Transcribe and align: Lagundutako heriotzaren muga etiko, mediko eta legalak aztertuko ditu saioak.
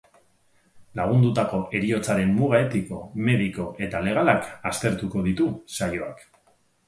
Lagundutako 0.99 1.59
heriotzaren 1.79 2.31
muga 2.37 2.61
etiko, 2.67 3.01
mediko 3.27 3.67
eta 3.87 4.01
legalak 4.07 4.49
aztertuko 4.71 5.23
ditu 5.31 5.51
saioak. 5.77 6.27